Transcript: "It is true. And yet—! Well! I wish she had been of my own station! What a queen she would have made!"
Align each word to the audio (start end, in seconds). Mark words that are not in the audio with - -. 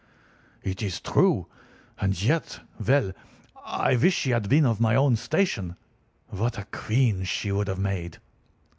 "It 0.63 0.81
is 0.81 0.99
true. 0.99 1.45
And 1.99 2.19
yet—! 2.19 2.59
Well! 2.83 3.11
I 3.63 3.95
wish 3.97 4.15
she 4.15 4.31
had 4.31 4.49
been 4.49 4.65
of 4.65 4.79
my 4.79 4.95
own 4.95 5.15
station! 5.15 5.75
What 6.29 6.57
a 6.57 6.65
queen 6.71 7.23
she 7.23 7.51
would 7.51 7.67
have 7.67 7.77
made!" 7.77 8.17